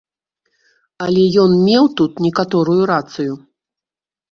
Але 1.07 1.25
ён 1.43 1.51
меў 1.67 1.85
тут 2.01 2.13
некаторую 2.29 2.81
рацыю. 2.95 3.33